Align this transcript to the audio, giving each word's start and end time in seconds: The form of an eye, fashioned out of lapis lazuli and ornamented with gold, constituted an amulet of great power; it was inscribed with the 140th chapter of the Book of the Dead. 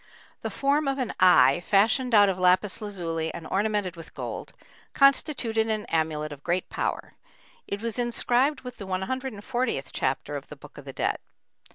The 0.41 0.49
form 0.49 0.87
of 0.87 0.97
an 0.97 1.13
eye, 1.19 1.63
fashioned 1.67 2.15
out 2.15 2.27
of 2.27 2.39
lapis 2.39 2.81
lazuli 2.81 3.31
and 3.35 3.45
ornamented 3.45 3.95
with 3.95 4.15
gold, 4.15 4.51
constituted 4.93 5.67
an 5.69 5.85
amulet 5.89 6.33
of 6.33 6.41
great 6.43 6.67
power; 6.69 7.13
it 7.67 7.83
was 7.83 7.99
inscribed 7.99 8.61
with 8.61 8.77
the 8.77 8.87
140th 8.87 9.89
chapter 9.93 10.35
of 10.35 10.47
the 10.47 10.55
Book 10.55 10.79
of 10.79 10.85
the 10.85 10.93
Dead. 10.93 11.19